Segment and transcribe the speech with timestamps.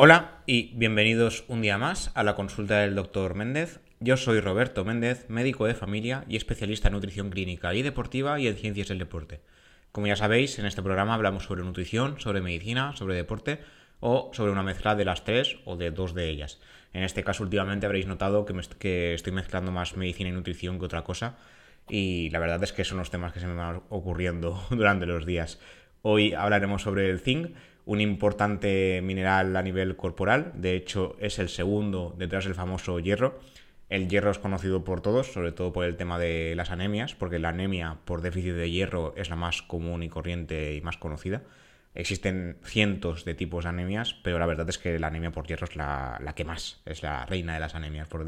[0.00, 3.80] Hola y bienvenidos un día más a la consulta del doctor Méndez.
[3.98, 8.46] Yo soy Roberto Méndez, médico de familia y especialista en nutrición clínica y deportiva y
[8.46, 9.40] en ciencias del deporte.
[9.90, 13.58] Como ya sabéis, en este programa hablamos sobre nutrición, sobre medicina, sobre deporte
[13.98, 16.60] o sobre una mezcla de las tres o de dos de ellas.
[16.92, 18.46] En este caso, últimamente habréis notado
[18.78, 21.38] que, estoy mezclando más medicina y nutrición que otra cosa
[21.88, 25.26] y la verdad es que son los temas que se me van ocurriendo durante los
[25.26, 25.58] días.
[26.02, 27.56] Hoy hablaremos sobre el zinc,
[27.88, 33.40] un importante mineral a nivel corporal, de hecho es el segundo detrás del famoso hierro.
[33.88, 37.38] El hierro es conocido por todos, sobre todo por el tema de las anemias, porque
[37.38, 41.44] la anemia por déficit de hierro es la más común y corriente y más conocida.
[41.94, 45.64] Existen cientos de tipos de anemias, pero la verdad es que la anemia por hierro
[45.64, 48.26] es la, que más, es la reina de las anemias, por,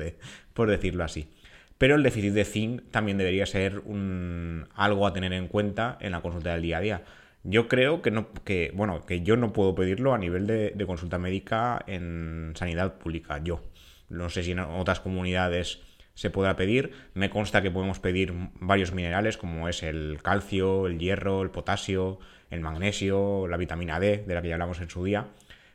[0.54, 1.29] por decirlo así.
[1.77, 6.12] Pero el déficit de zinc también debería ser un, algo a tener en cuenta en
[6.12, 7.02] la consulta del día a día.
[7.43, 11.19] Yo creo que no, que, bueno, que yo no puedo pedirlo a nivel de, consulta
[11.19, 13.41] médica en sanidad pública.
[13.43, 13.63] Yo.
[14.09, 15.80] No sé si en otras comunidades
[16.15, 16.93] se podrá pedir.
[17.15, 22.18] Me consta que podemos pedir varios minerales como es el calcio, el hierro, el potasio,
[22.51, 25.29] el magnesio, la vitamina D, de la que ya hablamos en su día.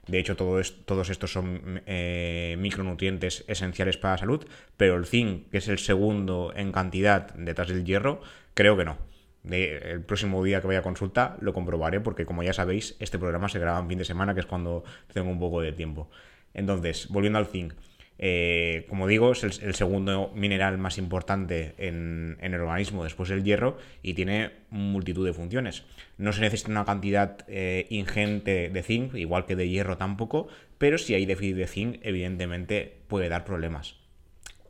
[0.06, 4.46] De hecho, todos estos son eh, micronutrientes esenciales para la salud,
[4.78, 8.22] pero el zinc, que es el segundo en cantidad detrás del hierro,
[8.54, 9.15] creo que no
[9.50, 13.50] el próximo día que vaya a consulta lo comprobaré porque como ya sabéis este programa
[13.50, 16.10] se graba en fin de semana que es cuando tengo un poco de tiempo.
[16.54, 17.74] Entonces, volviendo al zinc.
[18.18, 23.78] Eh, como digo, es el, segundo mineral más importante en, el organismo después del hierro
[24.02, 25.84] y tiene multitud de funciones.
[26.18, 30.98] No se necesita una cantidad eh, ingente de zinc, igual que de hierro tampoco, pero
[30.98, 33.96] si hay déficit de zinc, evidentemente puede dar problemas.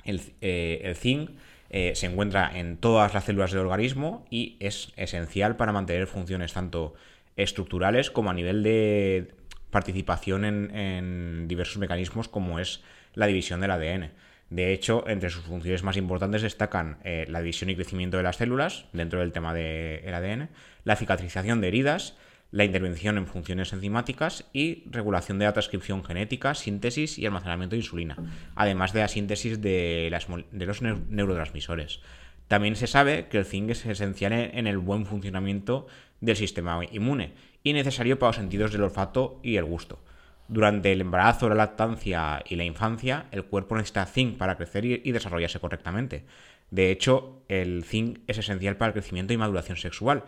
[0.04, 1.30] El, eh, el zinc
[1.70, 6.54] eh, se encuentra en todas las células del organismo y es esencial para mantener funciones
[6.54, 6.94] tanto
[7.36, 9.34] estructurales como a nivel de
[9.72, 12.82] participación en, diversos mecanismos como es
[13.14, 14.12] la división del ADN.
[14.50, 18.38] De hecho, entre sus funciones más importantes destacan eh, la división y crecimiento de las
[18.38, 20.50] células, dentro del tema del ADN,
[20.84, 22.16] la cicatrización de heridas,
[22.56, 27.82] la intervención en funciones enzimáticas y regulación de la transcripción genética, síntesis y almacenamiento de
[27.82, 28.16] insulina,
[28.56, 30.08] además de la síntesis de,
[30.54, 32.00] los neurotransmisores.
[32.48, 35.88] También se sabe que el zinc es esencial en el buen funcionamiento
[36.22, 40.00] del sistema inmune y necesario para los sentidos del olfato y el gusto.
[40.48, 45.12] Durante el embarazo, la lactancia y la infancia, el cuerpo necesita zinc para crecer y
[45.12, 46.24] desarrollarse correctamente.
[46.72, 50.24] De hecho, el zinc es esencial para el crecimiento y maduración sexual,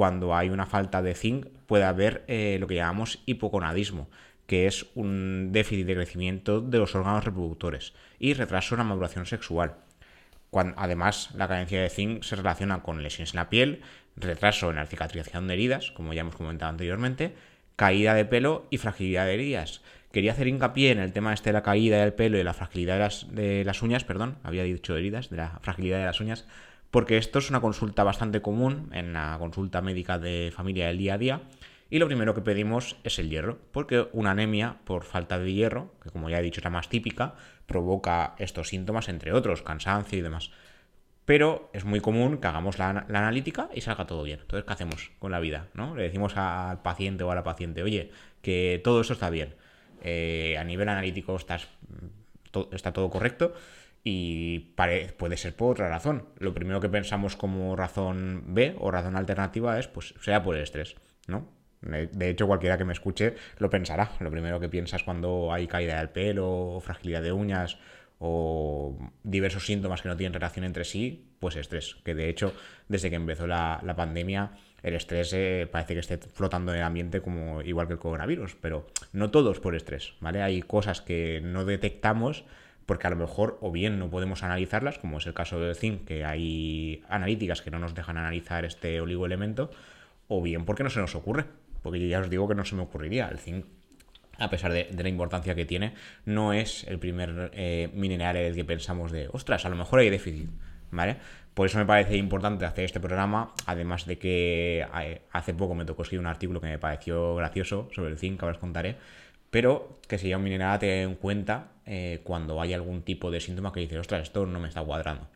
[0.00, 4.08] cuando hay una falta de zinc puede haber eh, lo que llamamos hipoconadismo,
[4.46, 9.26] que es un déficit de crecimiento de los órganos reproductores y retraso en la maduración
[9.26, 9.74] sexual.
[10.54, 13.82] además, la carencia de zinc se relaciona con lesiones en la piel,
[14.16, 17.34] retraso en la cicatrización de heridas, como ya hemos comentado anteriormente,
[17.76, 19.82] caída de pelo y fragilidad de heridas.
[20.12, 23.10] Quería hacer hincapié en el tema este de la caída del pelo y la fragilidad
[23.10, 26.46] de de las uñas, perdón, había dicho heridas, de la fragilidad de las uñas,
[26.90, 31.14] porque esto es una consulta bastante común en la consulta médica de familia del día
[31.14, 31.42] a día.
[31.88, 35.94] Y lo primero que pedimos es el hierro, porque una anemia por falta de hierro,
[36.02, 37.34] que como ya he dicho es la más típica,
[37.66, 40.50] provoca estos síntomas, entre otros, cansancio y demás.
[41.24, 44.40] Pero es muy común que hagamos la, analítica y salga todo bien.
[44.40, 45.68] Entonces, ¿qué hacemos con la vida?
[45.74, 45.94] ¿no?
[45.94, 48.10] Le decimos al paciente o a la paciente, oye,
[48.42, 49.54] que todo eso está bien.
[50.02, 51.68] Eh, a nivel analítico estás,
[52.72, 53.52] está todo correcto
[54.02, 56.28] y puede ser por otra razón.
[56.38, 60.62] Lo primero que pensamos como razón B o razón alternativa es, pues, sea por el
[60.62, 60.96] estrés,
[61.26, 61.48] ¿no?
[61.82, 64.12] De hecho, cualquiera que me escuche lo pensará.
[64.20, 67.78] Lo primero que piensas cuando hay caída del pelo, o fragilidad de uñas
[68.18, 71.96] o diversos síntomas que no tienen relación entre sí, pues estrés.
[72.04, 72.52] Que de hecho,
[72.86, 77.22] desde que empezó la, pandemia, el estrés eh, parece que esté flotando en el ambiente
[77.22, 80.42] como igual que el coronavirus, pero no todos por estrés, ¿vale?
[80.42, 82.44] Hay cosas que no detectamos
[82.90, 86.04] porque a lo mejor o bien no podemos analizarlas, como es el caso del zinc,
[86.06, 89.70] que hay analíticas que no nos dejan analizar este oligoelemento,
[90.26, 91.44] o bien porque no se nos ocurre,
[91.82, 93.28] porque ya os digo que no se me ocurriría.
[93.28, 93.64] El zinc,
[94.38, 95.94] a pesar de, la importancia que tiene,
[96.24, 100.00] no es el primer eh, mineral en el que pensamos de, ostras, a lo mejor
[100.00, 100.50] hay déficit,
[100.90, 101.18] ¿vale?
[101.54, 105.84] Por eso me parece importante hacer este programa, además de que eh, hace poco me
[105.84, 108.96] tocó escribir un artículo que me pareció gracioso sobre el zinc, que ahora os contaré,
[109.50, 113.40] pero que sería un mineral a tener en cuenta eh, cuando hay algún tipo de
[113.40, 115.28] síntoma que dice, ostras, esto no me está cuadrando.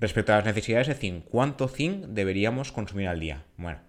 [0.00, 3.44] Respecto a las necesidades de zinc, ¿cuánto zinc deberíamos consumir al día?
[3.56, 3.80] Bueno,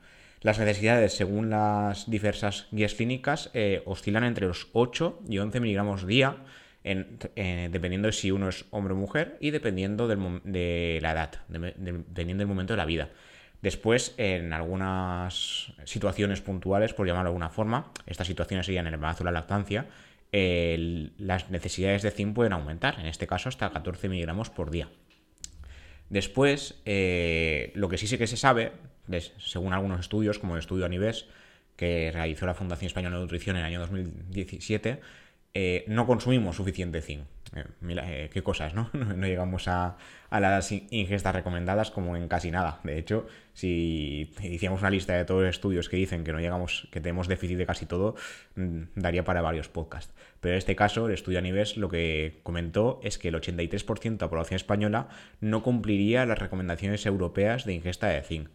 [0.41, 6.07] las necesidades, según las diversas guías clínicas, eh, oscilan entre los 8 y 11 miligramos
[6.07, 6.37] día,
[6.83, 12.41] eh, dependiendo de si uno es hombre o mujer y dependiendo de la edad, dependiendo
[12.41, 13.09] del momento de la vida.
[13.61, 19.23] Después, en algunas situaciones puntuales, por llamarlo de alguna forma, estas situaciones serían el embarazo
[19.23, 19.87] o la lactancia,
[20.31, 24.89] las necesidades de zinc pueden aumentar, en este caso hasta 14 miligramos por día.
[26.09, 28.71] Después, eh, lo que sí sé que se sabe,
[29.37, 31.25] según algunos estudios, como el estudio Anives,
[31.75, 34.99] que realizó la Fundación Española de Nutrición en el año 2017,
[35.53, 37.23] eh, no consumimos suficiente zinc.
[37.55, 38.89] Eh, eh, qué cosas, ¿no?
[38.93, 39.25] ¿no?
[39.25, 39.97] llegamos a,
[40.31, 42.79] las ingestas recomendadas como en casi nada.
[42.83, 46.87] De hecho, si hiciéramos una lista de todos los estudios que dicen que no llegamos,
[46.91, 48.15] que tenemos déficit de casi todo,
[48.55, 50.13] mm, daría para varios podcasts.
[50.39, 54.25] Pero en este caso, el estudio Anives lo que comentó es que el 83% de
[54.25, 55.09] la población española
[55.41, 58.49] no cumpliría las recomendaciones europeas de ingesta de zinc.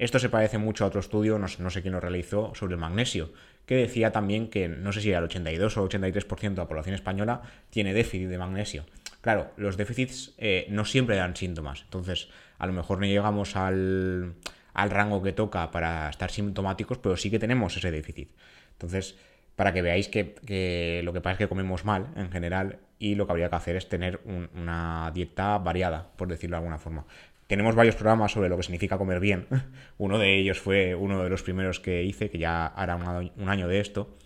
[0.00, 3.34] Esto se parece mucho a otro estudio, no, sé quién lo realizó, sobre el magnesio,
[3.66, 6.66] que decía también que no sé si era el 82 o el 83% de la
[6.66, 8.86] población española tiene déficit de magnesio.
[9.20, 14.36] Claro, los déficits eh, no siempre dan síntomas, entonces a lo mejor no llegamos al,
[14.74, 18.30] rango que toca para estar sintomáticos, pero sí que tenemos ese déficit.
[18.72, 19.18] Entonces,
[19.54, 23.26] para que veáis que, lo que pasa es que comemos mal en general y lo
[23.26, 27.04] que habría que hacer es tener una dieta variada, por decirlo de alguna forma
[27.50, 29.48] tenemos varios programas sobre lo que significa comer bien.
[29.98, 33.66] Uno de ellos fue uno de los primeros que hice, que ya hará un año
[33.66, 34.16] de esto.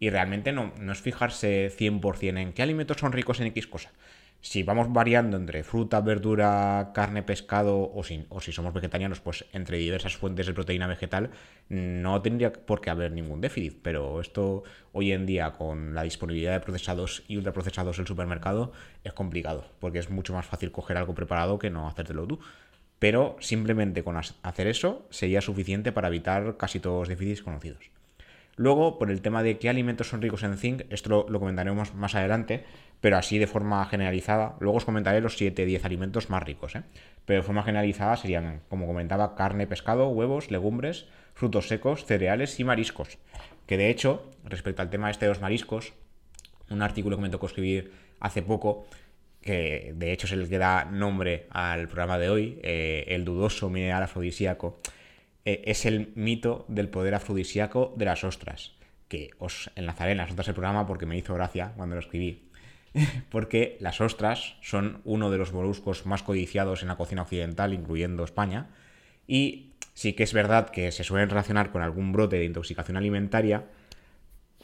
[0.00, 3.92] Y realmente no, no es fijarse 100% en qué alimentos son ricos en X cosa.
[4.40, 9.44] Si vamos variando entre fruta, verdura, carne, pescado o si, o si somos vegetarianos, pues
[9.52, 11.30] entre diversas fuentes de proteína vegetal,
[11.68, 13.78] no tendría por qué haber ningún déficit.
[13.80, 18.72] Pero esto hoy en día con la disponibilidad de procesados y ultraprocesados en el supermercado
[19.04, 22.40] es complicado, porque es mucho más fácil coger algo preparado que no hacértelo tú
[23.02, 27.90] pero simplemente con hacer eso sería suficiente para evitar casi todos los déficits conocidos.
[28.54, 32.14] Luego, por el tema de qué alimentos son ricos en zinc, esto lo, comentaremos más
[32.14, 32.64] adelante,
[33.00, 34.54] pero así de forma generalizada.
[34.60, 36.84] Luego os comentaré los 7-10 alimentos más ricos, ¿eh?
[37.26, 42.62] pero de forma generalizada serían, como comentaba, carne, pescado, huevos, legumbres, frutos secos, cereales y
[42.62, 43.18] mariscos.
[43.66, 45.92] Que de hecho, respecto al tema este de los mariscos,
[46.70, 47.90] un artículo que me tocó escribir
[48.20, 48.86] hace poco
[49.42, 53.68] que de hecho es el que da nombre al programa de hoy, eh, el dudoso
[53.68, 54.80] mineral afrodisíaco,
[55.44, 58.72] eh, es el mito del poder afrodisíaco de las ostras,
[59.08, 62.48] que os enlazaré en las notas del programa porque me hizo gracia cuando lo escribí.
[63.30, 68.24] porque las ostras son uno de los moluscos más codiciados en la cocina occidental, incluyendo
[68.24, 68.68] España,
[69.26, 73.66] y sí que es verdad que se suelen relacionar con algún brote de intoxicación alimentaria,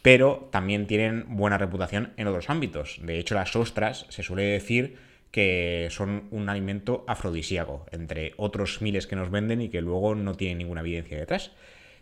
[0.03, 3.01] pero también tienen buena reputación en otros ámbitos.
[3.03, 4.97] De hecho, las ostras se suele decir
[5.31, 10.35] que son un alimento afrodisíaco, entre otros miles que nos venden y que luego no
[10.35, 11.53] tienen ninguna evidencia detrás.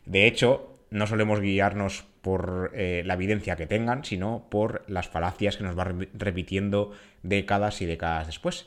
[0.04, 5.56] De hecho, no solemos guiarnos por eh, la evidencia que tengan, sino por las falacias
[5.56, 8.66] que nos va repitiendo décadas y décadas después.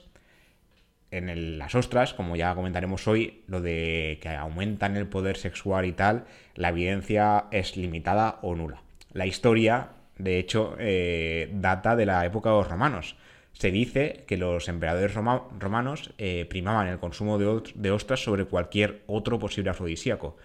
[1.11, 5.93] En las ostras, como ya comentaremos hoy, lo de que aumentan el poder sexual y
[5.93, 8.83] tal, la evidencia es limitada o nula.
[9.11, 13.15] La historia, de hecho, eh, data de la época de los romanos.
[13.53, 19.39] Se dice que los emperadores romanos eh, primaban el consumo de, ostras sobre cualquier otro
[19.39, 20.37] posible afrodisíaco.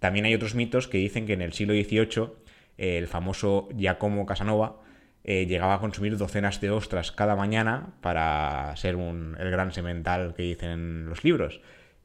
[0.00, 2.32] También hay otros mitos que dicen que en el siglo XVIII
[2.76, 4.80] el famoso Giacomo Casanova
[5.24, 10.42] eh, llegaba a consumir docenas de ostras cada mañana para ser el gran semental que
[10.42, 11.60] dicen en los libros.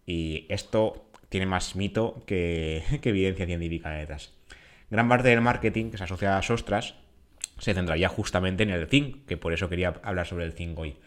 [0.06, 4.33] Y esto tiene más mito que, que evidencia científica detrás.
[4.94, 6.94] Gran parte del marketing que se asocia a las ostras
[7.57, 10.97] se centraría justamente en el zinc, que por eso quería hablar sobre el zinc hoy.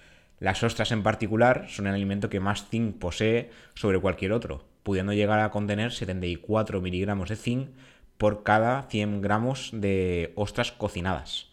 [0.40, 5.12] Las ostras en particular son el alimento que más zinc posee sobre cualquier otro, pudiendo
[5.12, 7.68] llegar a contener 74 miligramos de zinc
[8.18, 11.52] por cada 100 gramos de ostras cocinadas,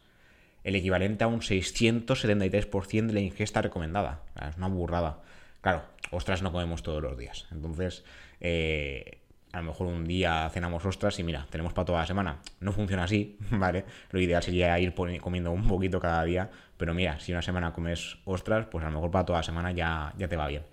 [0.64, 4.24] el equivalente a un 673% de la ingesta recomendada.
[4.42, 5.20] Es una burrada.
[5.62, 8.04] Claro, ostras no comemos todos los días, entonces
[8.42, 9.20] eh,
[9.54, 12.40] a lo mejor un día cenamos ostras y mira, tenemos para toda la semana.
[12.60, 13.86] No funciona así, ¿vale?
[14.10, 18.18] Lo ideal sería ir comiendo un poquito cada día, pero mira, si una semana comes
[18.26, 20.64] ostras, pues a lo mejor para toda la semana ya, ya te va bien.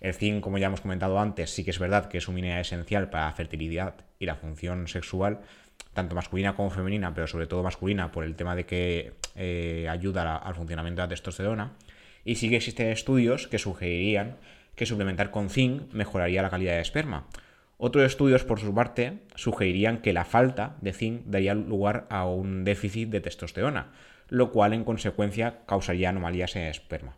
[0.00, 2.62] El zinc, como ya hemos comentado antes, sí que es verdad que es un mineral
[2.62, 5.40] esencial para la fertilidad y la función sexual,
[5.92, 10.38] tanto masculina como femenina, pero sobre todo masculina por el tema de que eh, ayuda
[10.38, 11.72] al funcionamiento de la testosterona.
[12.24, 14.38] Y sí que existen estudios que sugerirían
[14.76, 17.26] que suplementar con zinc mejoraría la calidad de esperma.
[17.82, 22.62] Otros estudios, por su parte, sugerirían que la falta de zinc daría lugar a un
[22.62, 23.92] déficit de testosterona,
[24.28, 27.16] lo cual en consecuencia causaría anomalías en el esperma.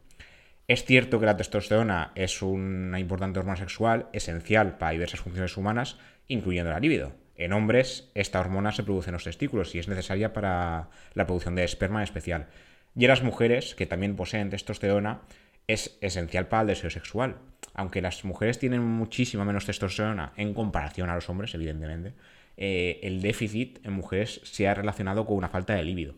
[0.68, 5.98] Es cierto que la testosterona es una importante hormona sexual esencial para diversas funciones humanas,
[6.28, 7.12] incluyendo la libido.
[7.34, 11.56] En hombres, esta hormona se produce en los testículos y es necesaria para la producción
[11.56, 12.46] de esperma en especial.
[12.94, 15.22] Y en las mujeres, que también poseen testosterona,
[15.66, 17.38] es esencial para el deseo sexual
[17.74, 22.14] aunque las mujeres tienen muchísima menos testosterona en comparación a los hombres, evidentemente,
[22.56, 26.14] eh, el déficit en mujeres se ha relacionado con una falta de líbido.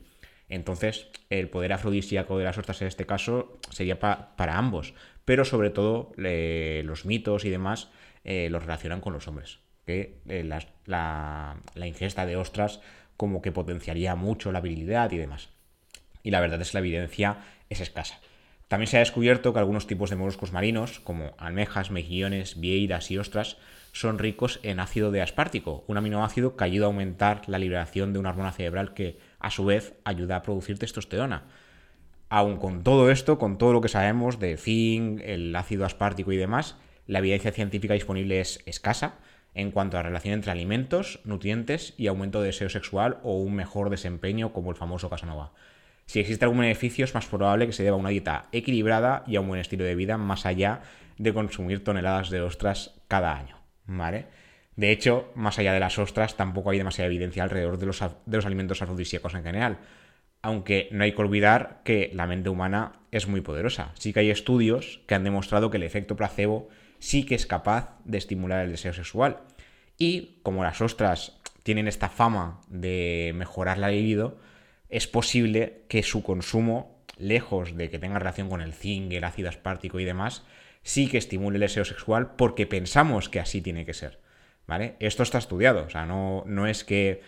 [0.49, 4.95] Entonces, el poder afrodisíaco de las ostras en este caso sería para ambos,
[5.25, 7.91] pero sobre todo los mitos y demás
[8.25, 12.81] eh, los relacionan con los hombres, que eh, la, ingesta de ostras
[13.17, 15.51] como que potenciaría mucho la virilidad y demás.
[16.23, 18.19] Y la verdad es que la evidencia es escasa.
[18.69, 23.19] También se ha descubierto que algunos tipos de moluscos marinos, como almejas, mejillones, vieiras y
[23.19, 23.59] ostras,
[23.93, 28.19] son ricos en ácido de aspartico, un aminoácido que ayuda a aumentar la liberación de
[28.19, 31.45] una hormona cerebral que a su vez ayuda a producir testosterona.
[32.29, 36.37] Aun con todo esto, con todo lo que sabemos de zinc, el ácido aspartico y
[36.37, 39.19] demás, la evidencia científica disponible es escasa
[39.55, 43.91] en cuanto a relación entre alimentos, nutrientes y aumento de deseo sexual o un mejor
[43.91, 45.53] desempeño como el famoso Casanova.
[46.07, 49.37] Si existe algún beneficio es más probable que se deba a una dieta equilibrada y
[49.37, 50.83] a un buen estilo de vida más allá
[51.19, 53.65] de consumir toneladas de ostras cada año.
[53.87, 54.27] ¿vale?
[54.77, 58.37] De hecho, más allá de las ostras, tampoco hay demasiada evidencia alrededor de los, de
[58.37, 59.79] los alimentos afrodisíacos en general.
[60.43, 63.93] Aunque no hay que olvidar que la mente humana es muy poderosa.
[63.95, 66.69] Sí que hay estudios que han demostrado que el efecto placebo
[66.99, 69.39] sí que es capaz de estimular el deseo sexual.
[69.97, 74.39] Y como las ostras tienen esta fama de mejorar la libido,
[74.95, 79.49] es posible que su consumo, lejos de que tenga relación con el zinc, el ácido
[79.49, 80.45] aspartico y demás,
[80.85, 84.21] sí que estimule el deseo sexual porque pensamos que así tiene que ser.
[84.69, 84.95] ¿Vale?
[85.01, 87.23] Esto está estudiado, o sea, no, no es que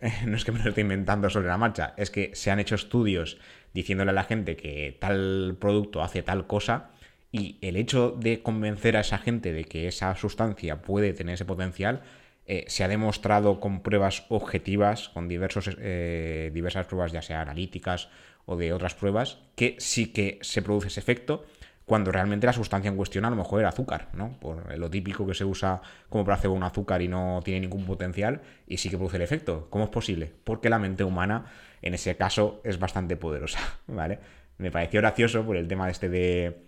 [0.24, 2.76] no es que me lo esté inventando sobre la marcha, es que se han hecho
[2.76, 3.38] estudios
[3.74, 6.90] diciéndole a la gente que tal producto hace tal cosa
[7.32, 11.44] y el hecho de convencer a esa gente de que esa sustancia puede tener ese
[11.44, 12.02] potencial
[12.46, 18.08] eh, se ha demostrado con pruebas objetivas, con diversos, eh, diversas pruebas ya sea analíticas
[18.46, 21.44] o de otras pruebas, que sí que se produce ese efecto
[21.90, 24.38] cuando realmente la sustancia en cuestión a lo mejor era azúcar, ¿no?
[24.38, 28.42] Por lo típico que se usa como hacer un azúcar y no tiene ningún potencial
[28.68, 29.66] y sí que produce el efecto.
[29.70, 30.30] ¿Cómo es posible?
[30.44, 31.46] Porque la mente humana
[31.82, 34.20] en ese caso es bastante poderosa, ¿vale?
[34.58, 36.62] Me pareció gracioso por el tema este de,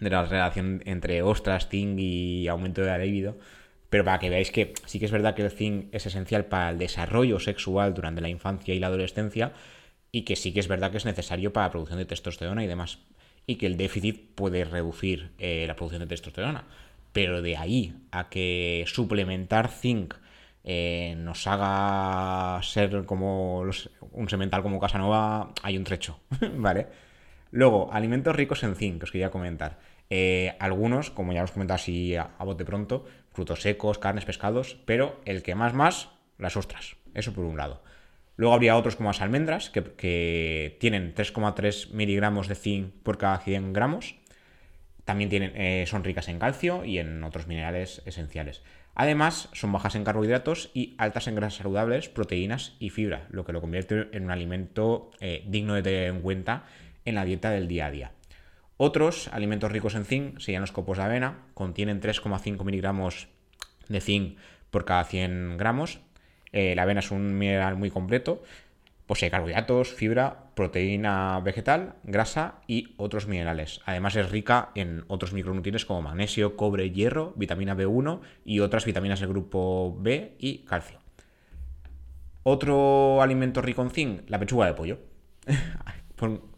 [0.00, 3.36] de la relación entre ostras, zinc y aumento de la libido,
[3.90, 6.70] pero para que veáis que sí que es verdad que el zinc es esencial para
[6.70, 9.52] el desarrollo sexual durante la infancia y la adolescencia
[10.10, 12.66] y que sí que es verdad que es necesario para la producción de testosterona y
[12.66, 12.98] demás
[13.46, 16.64] y que el déficit puede reducir eh, la producción de testosterona.
[17.12, 20.14] Pero de ahí a que suplementar zinc
[20.64, 23.60] eh, nos haga ser como
[24.12, 26.20] un semental como Casanova, hay un trecho,
[26.56, 26.86] ¿vale?
[27.50, 29.78] Luego, alimentos ricos en zinc, os quería comentar.
[30.10, 34.24] Eh, algunos, como ya os he comentado así a, a, bote pronto, frutos secos, carnes,
[34.24, 36.96] pescados, pero el que más más, las ostras.
[37.12, 37.82] Eso por un lado.
[38.36, 43.72] Luego habría otros como las almendras, que, tienen 3,3 miligramos de zinc por cada 100
[43.72, 44.16] gramos.
[45.04, 48.62] También tienen, eh, son ricas en calcio y en otros minerales esenciales.
[48.94, 53.52] Además, son bajas en carbohidratos y altas en grasas saludables, proteínas y fibra, lo que
[53.52, 56.64] lo convierte en un alimento eh, digno de tener en cuenta
[57.04, 58.12] en la dieta del día a día.
[58.76, 63.28] Otros alimentos ricos en zinc serían los copos de avena, contienen 3,5 miligramos
[63.88, 64.38] de zinc
[64.70, 66.00] por cada 100 gramos
[66.54, 68.44] eh, la avena es un mineral muy completo,
[69.08, 73.80] posee carbohidratos, fibra, proteína vegetal, grasa y otros minerales.
[73.86, 79.18] Además es rica en otros micronutrientes como magnesio, cobre, hierro, vitamina B1 y otras vitaminas
[79.18, 81.00] del grupo B y calcio.
[82.44, 84.98] Otro alimento rico en zinc, la pechuga de pollo.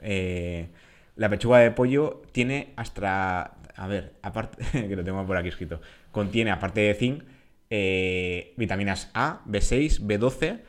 [0.03, 0.69] Eh,
[1.17, 3.57] la pechuga de pollo tiene hasta...
[3.75, 5.81] A ver, aparte, que lo tengo por aquí escrito,
[6.11, 7.25] contiene aparte de zinc
[7.69, 10.61] eh, vitaminas A, B6, B12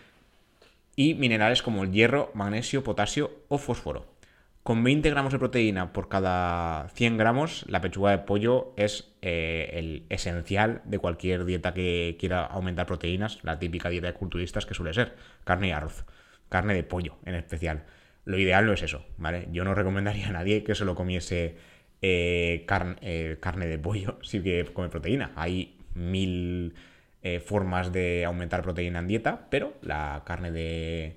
[0.96, 4.18] y minerales como el hierro, magnesio, potasio o fósforo.
[4.64, 9.70] Con 20 gramos de proteína por cada 100 gramos, la pechuga de pollo es eh,
[9.76, 14.74] el esencial de cualquier dieta que quiera aumentar proteínas, la típica dieta de culturistas que
[14.74, 16.04] suele ser carne y arroz,
[16.50, 17.86] carne de pollo en especial.
[18.28, 19.48] Lo ideal no es eso, ¿vale?
[19.54, 21.56] Yo no recomendaría a nadie que solo comiese
[22.02, 25.32] eh, carne de pollo si que come proteína.
[25.38, 26.76] Hay mil
[27.24, 31.16] eh, formas de aumentar proteína en dieta, pero la carne de,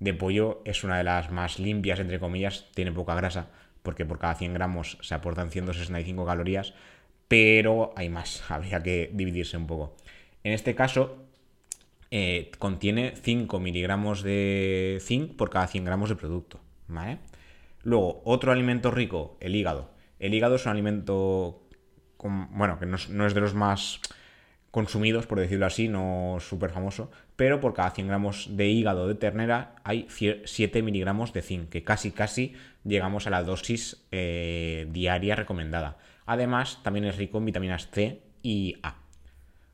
[0.00, 3.50] de pollo es una de las más limpias, entre comillas, tiene poca grasa,
[3.82, 6.72] porque por cada 100 gramos se aportan 165 calorías,
[7.28, 9.96] pero hay más, habría que dividirse un poco.
[10.44, 11.26] En este caso,
[12.14, 16.60] eh, contiene 5 miligramos de zinc por cada 100 gramos de producto.
[17.82, 19.90] Luego, otro alimento rico, el hígado.
[20.18, 21.66] El hígado es un alimento
[22.20, 23.98] bueno, que no es, de los más
[24.70, 29.14] consumidos, por decirlo así, no súper famoso, pero por cada 100 gramos de hígado de
[29.14, 32.52] ternera hay 7 miligramos de zinc, que casi casi
[32.84, 35.96] llegamos a la dosis eh, diaria recomendada.
[36.26, 39.01] Además, también es rico en vitaminas C y A.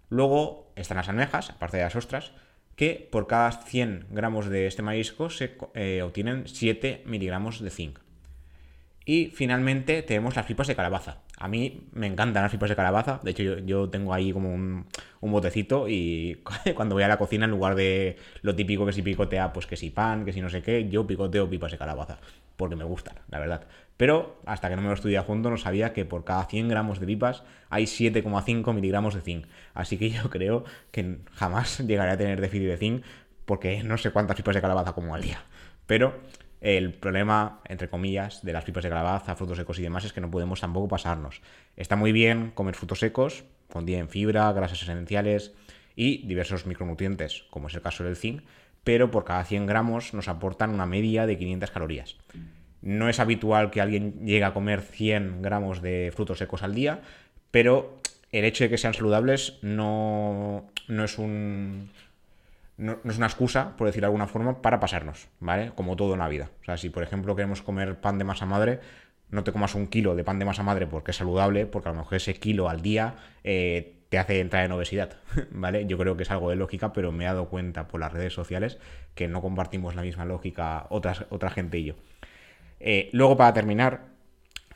[0.08, 2.32] Luego están las almejas, aparte de las ostras,
[2.76, 7.98] que por cada 100 gramos de este marisco se eh, obtienen 7 miligramos de zinc.
[9.04, 11.22] Y finalmente tenemos las pipas de calabaza.
[11.40, 13.20] A mí me encantan las pipas de calabaza.
[13.22, 14.86] De hecho, yo, tengo ahí como un,
[15.20, 16.42] botecito y
[16.74, 19.76] cuando voy a la cocina, en lugar de lo típico que si picotea, pues que
[19.76, 22.18] si pan, que si no sé qué, yo picoteo pipas de calabaza.
[22.56, 23.68] Porque me gustan, la verdad.
[23.96, 26.68] Pero hasta que no me lo estudié a fondo, no sabía que por cada 100
[26.68, 29.46] gramos de pipas hay 7,5 miligramos de zinc.
[29.74, 33.04] Así que yo creo que jamás llegaré a tener déficit de zinc
[33.44, 35.42] porque no sé cuántas pipas de calabaza como al día.
[35.86, 36.14] Pero
[36.60, 40.20] el problema, entre comillas, de las pipas de calabaza, frutos secos y demás es que
[40.20, 41.40] no podemos tampoco pasarnos.
[41.76, 45.52] Está muy bien comer frutos secos, contienen fibra, grasas esenciales
[45.94, 48.42] y diversos micronutrientes, como es el caso del zinc,
[48.84, 52.16] pero por cada 100 gramos nos aportan una media de 500 calorías.
[52.80, 57.02] No es habitual que alguien llegue a comer 100 gramos de frutos secos al día,
[57.50, 58.00] pero
[58.32, 61.90] el hecho de que sean saludables no, no es un,
[62.78, 65.72] no, es una excusa, por decir de alguna forma, para pasarnos, ¿vale?
[65.74, 66.50] Como todo en la vida.
[66.62, 68.80] O sea, si por ejemplo queremos comer pan de masa madre,
[69.30, 71.92] no te comas un kilo de pan de masa madre porque es saludable, porque a
[71.92, 75.18] lo mejor ese kilo al día eh, te hace entrar en obesidad,
[75.50, 75.86] ¿vale?
[75.86, 78.32] Yo creo que es algo de lógica, pero me he dado cuenta por las redes
[78.32, 78.78] sociales
[79.14, 81.94] que no compartimos la misma lógica otras, otra gente y yo.
[82.80, 84.06] Eh, luego, para terminar,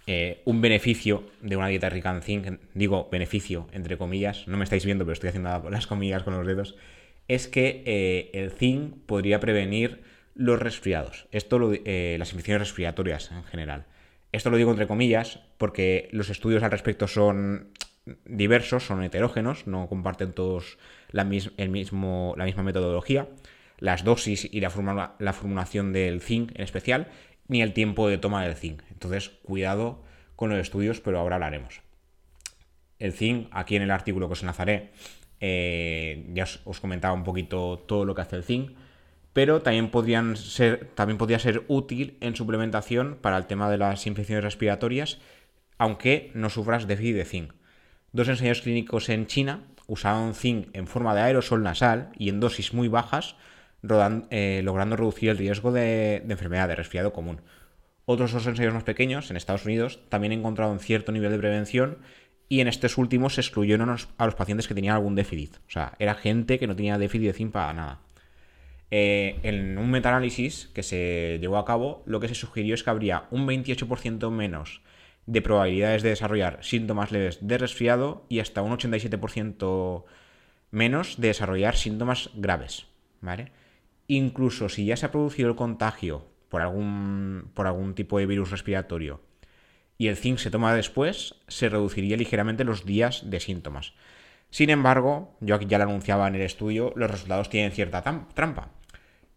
[0.08, 4.64] eh, un beneficio de una dieta rica en zinc, digo beneficio entre comillas, no me
[4.64, 6.76] estáis viendo, pero estoy haciendo las comillas con los dedos,
[7.28, 10.02] es que eh, el zinc podría prevenir
[10.34, 11.26] los resfriados.
[11.30, 13.86] Esto eh, las infecciones respiratorias en general.
[14.32, 17.68] Esto lo digo entre comillas porque los estudios al respecto son
[18.24, 20.78] diversos, son heterógenos, no comparten todos
[21.10, 23.28] la, el mismo, la misma metodología,
[23.78, 27.08] las dosis y la, la formulación del zinc en especial,
[27.48, 28.82] ni el tiempo de toma del zinc.
[28.90, 30.02] Entonces, cuidado
[30.36, 31.82] con los estudios, pero ahora hablaremos.
[32.98, 34.90] El zinc, aquí en el artículo que os enlazaré,
[35.44, 38.70] eh, ya os, comentaba un poquito todo lo que hace el zinc,
[39.32, 44.44] pero también, ser, también podría ser útil en suplementación para el tema de las infecciones
[44.44, 45.18] respiratorias,
[45.78, 47.52] aunque no sufras déficit de zinc.
[48.12, 52.72] Dos ensayos clínicos en China usaron zinc en forma de aerosol nasal y en dosis
[52.72, 53.34] muy bajas,
[54.30, 57.40] eh, logrando reducir el riesgo de, de enfermedad de resfriado común.
[58.04, 61.98] Otros dos ensayos más pequeños en Estados Unidos también encontraron cierto nivel de prevención
[62.52, 65.56] y en estos últimos se excluyeron a los pacientes que tenían algún déficit.
[65.66, 68.00] O sea, era gente que no tenía déficit de zinc para nada.
[68.90, 72.90] Eh, en un metaanálisis que se llevó a cabo, lo que se sugirió es que
[72.90, 74.82] habría un 28% menos
[75.24, 80.04] de probabilidades de desarrollar síntomas leves de resfriado y hasta un 87%
[80.72, 82.84] menos de desarrollar síntomas graves.
[83.22, 83.50] ¿vale?
[84.08, 88.50] Incluso si ya se ha producido el contagio por algún, por algún tipo de virus
[88.50, 89.22] respiratorio
[90.02, 93.92] y el zinc se toma después, se reduciría ligeramente los días de síntomas.
[94.50, 98.70] Sin embargo, yo aquí ya lo anunciaba en el estudio, los resultados tienen cierta trampa.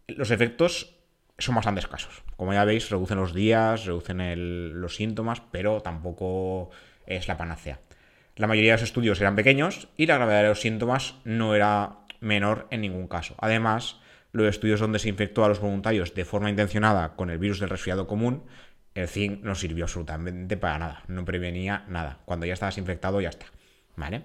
[0.08, 0.96] Los efectos
[1.38, 2.24] son bastante escasos.
[2.36, 6.70] Como ya veis, reducen los días, reducen los síntomas, pero tampoco
[7.06, 7.78] es la panacea.
[8.34, 11.98] La mayoría de los estudios eran pequeños y la gravedad de los síntomas no era
[12.18, 13.36] menor en ningún caso.
[13.38, 14.00] Además,
[14.32, 17.70] los estudios donde se infectó a los voluntarios de forma intencionada con el virus del
[17.70, 18.42] resfriado común
[18.96, 22.18] el zinc no sirvió absolutamente para nada, no prevenía nada.
[22.24, 23.46] Cuando ya estabas infectado, ya está.
[23.96, 24.22] ¿Vale?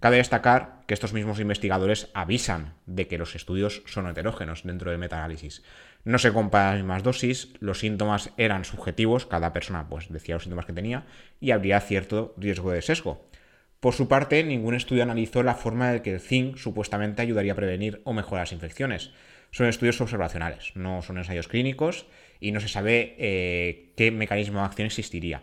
[0.00, 4.98] Cabe destacar que estos mismos investigadores avisan de que los estudios son heterógenos dentro del
[4.98, 5.62] metaanálisis.
[6.04, 10.44] No se comparan las mismas dosis, los síntomas eran subjetivos, cada persona pues decía los
[10.44, 11.04] síntomas que tenía
[11.38, 13.28] y habría cierto riesgo de sesgo.
[13.80, 17.56] Por su parte, ningún estudio analizó la forma de que el zinc supuestamente ayudaría a
[17.56, 19.12] prevenir o mejorar las infecciones.
[19.50, 22.06] Son estudios observacionales, no son ensayos clínicos
[22.40, 25.42] y no se sabe eh, qué mecanismo de acción existiría.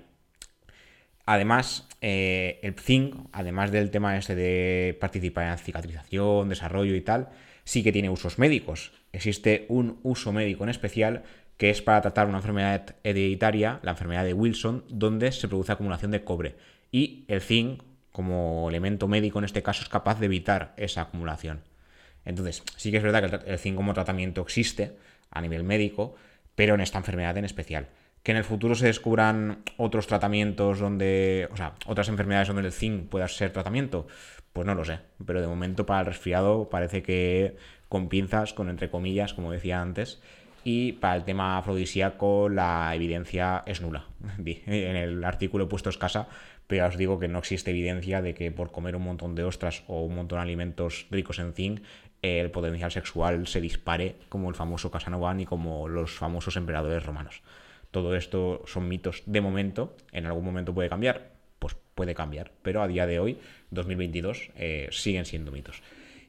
[1.25, 7.29] Además, eh, el zinc, además del tema este de participar en cicatrización, desarrollo y tal,
[7.63, 8.93] sí que tiene usos médicos.
[9.11, 11.23] Existe un uso médico en especial
[11.57, 16.11] que es para tratar una enfermedad hereditaria, la enfermedad de Wilson, donde se produce acumulación
[16.11, 16.55] de cobre.
[16.91, 17.81] Y el zinc,
[18.11, 21.61] como elemento médico en este caso, es capaz de evitar esa acumulación.
[22.25, 24.93] Entonces, sí que es verdad que el zinc como tratamiento existe
[25.31, 26.15] a nivel médico,
[26.57, 27.87] pero en esta enfermedad en especial.
[28.23, 32.73] Que en el futuro se descubran otros tratamientos donde, o sea, otras enfermedades donde el
[32.73, 34.07] zinc pueda ser tratamiento,
[34.53, 34.99] pues no lo sé.
[35.23, 37.57] Pero de momento para el resfriado parece que
[37.89, 40.19] con pinzas, con entre comillas, como decía antes.
[40.63, 44.07] Y para el tema afrodisíaco la evidencia es nula.
[44.65, 46.27] En el artículo he puesto escasa,
[46.65, 49.83] pero os digo que no existe evidencia de que por comer un montón de ostras
[49.85, 51.81] o un montón de alimentos ricos en zinc
[52.21, 57.41] el potencial sexual se dispare como el famoso Casanova y como los famosos emperadores romanos.
[57.91, 62.81] Todo esto son mitos de momento, en algún momento puede cambiar, pues puede cambiar, pero
[62.81, 63.39] a día de hoy,
[63.71, 65.81] 2022, eh, siguen siendo mitos.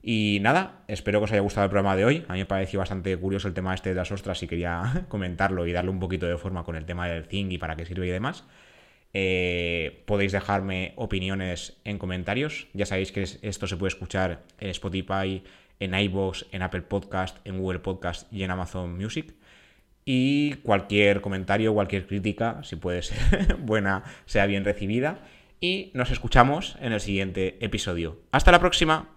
[0.03, 2.24] Y nada, espero que os haya gustado el programa de hoy.
[2.29, 5.66] A mí me pareció bastante curioso el tema este de las ostras y quería comentarlo
[5.66, 8.07] y darle un poquito de forma con el tema del zinc y para qué sirve
[8.07, 8.44] y demás.
[9.14, 12.68] Eh, podéis dejarme opiniones en comentarios.
[12.74, 15.42] Ya sabéis que esto se puede escuchar en Spotify,
[15.81, 19.35] en iVoox, en Apple Podcast, en Google Podcast y en Amazon Music.
[20.05, 25.21] Y cualquier comentario, cualquier crítica, si puede ser buena, sea bien recibida.
[25.61, 28.21] Y nos escuchamos en el siguiente episodio.
[28.31, 29.09] Hasta la próxima.